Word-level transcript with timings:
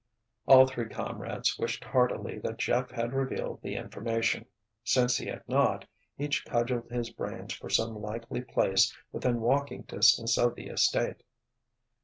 All 0.47 0.65
three 0.65 0.89
comrades 0.89 1.59
wished 1.59 1.83
heartily 1.83 2.39
that 2.39 2.57
Jeff 2.57 2.89
had 2.89 3.13
revealed 3.13 3.61
the 3.61 3.75
information. 3.75 4.47
Since 4.83 5.17
he 5.17 5.27
had 5.27 5.47
not, 5.47 5.85
each 6.17 6.43
cudgeled 6.43 6.89
his 6.89 7.11
brains 7.11 7.53
for 7.53 7.69
some 7.69 8.01
likely 8.01 8.41
place 8.41 8.97
within 9.11 9.41
walking 9.41 9.83
distance 9.83 10.39
of 10.39 10.55
the 10.55 10.69
estate. 10.69 11.21